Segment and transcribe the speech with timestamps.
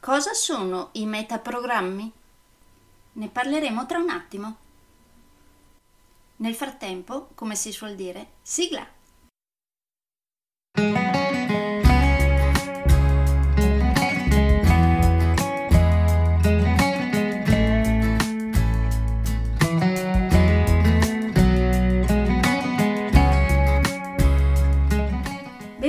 [0.00, 2.12] Cosa sono i metaprogrammi?
[3.12, 4.56] Ne parleremo tra un attimo.
[6.36, 8.98] Nel frattempo, come si suol dire, sigla!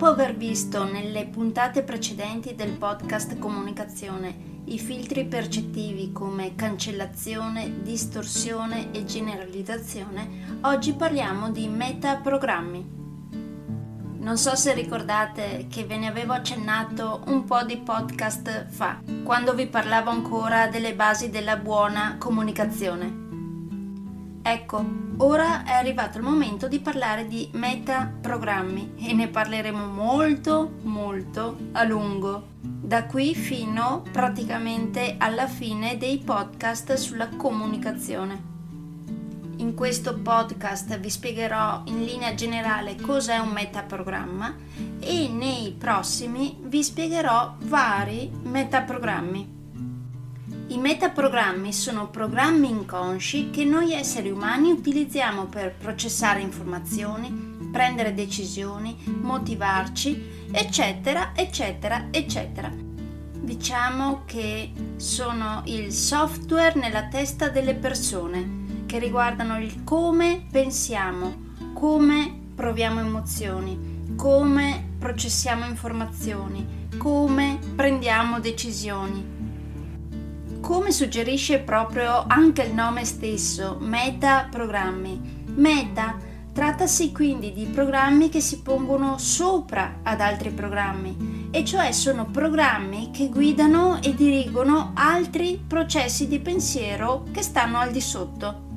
[0.00, 8.92] Dopo aver visto nelle puntate precedenti del podcast Comunicazione i filtri percettivi come cancellazione, distorsione
[8.92, 12.90] e generalizzazione, oggi parliamo di metaprogrammi.
[14.20, 19.52] Non so se ricordate che ve ne avevo accennato un po' di podcast fa, quando
[19.52, 23.29] vi parlavo ancora delle basi della buona comunicazione.
[24.42, 24.82] Ecco,
[25.18, 31.84] ora è arrivato il momento di parlare di metaprogrammi e ne parleremo molto molto a
[31.84, 38.48] lungo, da qui fino praticamente alla fine dei podcast sulla comunicazione.
[39.56, 44.56] In questo podcast vi spiegherò in linea generale cos'è un metaprogramma
[45.00, 49.59] e nei prossimi vi spiegherò vari metaprogrammi.
[50.70, 57.28] I metaprogrammi sono programmi inconsci che noi esseri umani utilizziamo per processare informazioni,
[57.72, 62.72] prendere decisioni, motivarci, eccetera, eccetera, eccetera.
[62.72, 71.34] Diciamo che sono il software nella testa delle persone che riguardano il come pensiamo,
[71.74, 79.38] come proviamo emozioni, come processiamo informazioni, come prendiamo decisioni
[80.60, 85.42] come suggerisce proprio anche il nome stesso, meta programmi.
[85.54, 86.16] Meta
[86.52, 93.10] trattasi quindi di programmi che si pongono sopra ad altri programmi, e cioè sono programmi
[93.12, 98.68] che guidano e dirigono altri processi di pensiero che stanno al di sotto.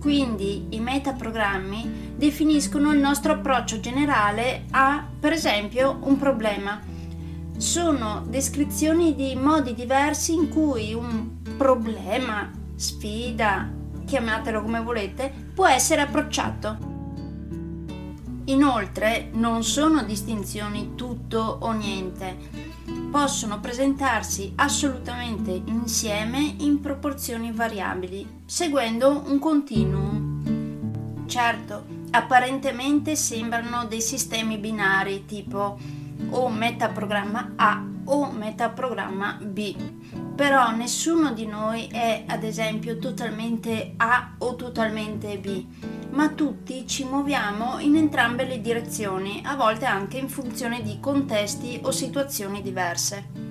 [0.00, 6.80] Quindi i metaprogrammi definiscono il nostro approccio generale a, per esempio, un problema
[7.60, 13.70] sono descrizioni di modi diversi in cui un problema, sfida,
[14.06, 16.78] chiamatelo come volete, può essere approcciato.
[18.44, 22.34] Inoltre non sono distinzioni tutto o niente,
[23.10, 31.26] possono presentarsi assolutamente insieme in proporzioni variabili, seguendo un continuum.
[31.26, 35.99] Certo, apparentemente sembrano dei sistemi binari tipo
[36.30, 39.74] o metaprogramma A o metaprogramma B.
[40.34, 45.64] Però nessuno di noi è ad esempio totalmente A o totalmente B,
[46.10, 51.80] ma tutti ci muoviamo in entrambe le direzioni, a volte anche in funzione di contesti
[51.82, 53.48] o situazioni diverse.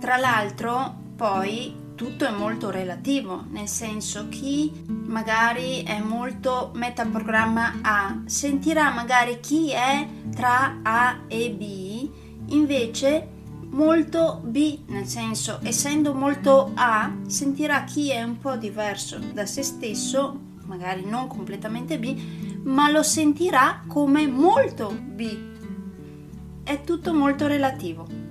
[0.00, 8.22] Tra l'altro, poi tutto è molto relativo, nel senso chi magari è molto metaprogramma A
[8.26, 12.10] sentirà magari chi è tra A e B
[12.48, 13.28] invece
[13.70, 19.62] molto B, nel senso essendo molto A sentirà chi è un po' diverso da se
[19.62, 25.52] stesso, magari non completamente B, ma lo sentirà come molto B.
[26.62, 28.23] È tutto molto relativo.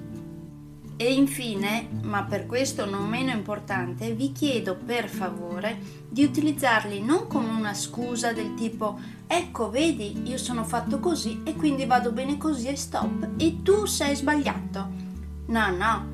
[1.03, 5.77] E infine, ma per questo non meno importante, vi chiedo per favore
[6.07, 8.97] di utilizzarli non come una scusa del tipo
[9.27, 13.85] ecco vedi io sono fatto così e quindi vado bene così e stop e tu
[13.85, 14.87] sei sbagliato.
[15.47, 16.07] No, no.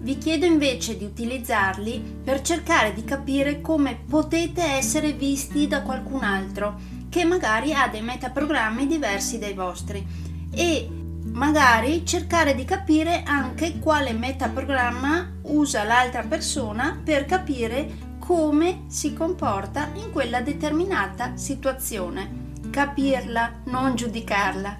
[0.00, 6.24] Vi chiedo invece di utilizzarli per cercare di capire come potete essere visti da qualcun
[6.24, 6.80] altro
[7.10, 10.02] che magari ha dei metaprogrammi diversi dai vostri
[10.50, 10.88] e
[11.34, 19.90] magari cercare di capire anche quale metaprogramma usa l'altra persona per capire come si comporta
[19.94, 22.52] in quella determinata situazione.
[22.70, 24.78] Capirla, non giudicarla.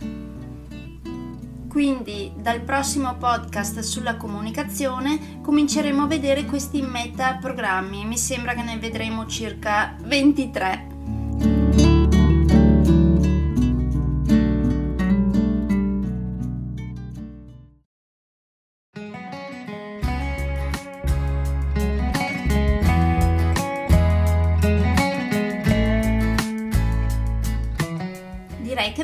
[1.69, 8.05] Quindi dal prossimo podcast sulla comunicazione cominceremo a vedere questi metaprogrammi.
[8.05, 10.94] Mi sembra che ne vedremo circa 23.